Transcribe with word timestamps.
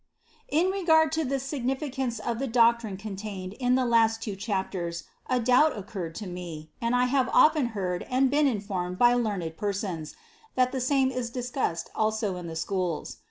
72. 0.49 0.65
In 0.65 0.71
regard 0.73 1.11
to 1.11 1.23
the 1.23 1.37
significance 1.37 2.17
of 2.17 2.39
the 2.39 2.47
doctrine 2.47 2.97
con 2.97 3.15
tained 3.15 3.53
in 3.59 3.75
the 3.75 3.85
last 3.85 4.19
two 4.19 4.35
chapters 4.35 5.03
a 5.29 5.39
doubt 5.39 5.77
occurred 5.77 6.15
to 6.15 6.25
me, 6.25 6.71
and 6.81 6.95
I 6.95 7.05
have 7.05 7.29
often 7.31 7.67
heard 7.77 8.01
and 8.09 8.31
been 8.31 8.47
informed 8.47 8.97
by 8.97 9.13
learned 9.13 9.57
per 9.57 9.71
sons, 9.73 10.15
that 10.55 10.71
the 10.71 10.81
same 10.81 11.11
is 11.11 11.29
discussed 11.29 11.91
also 11.93 12.35
in 12.37 12.47
the 12.47 12.55
schools. 12.55 13.17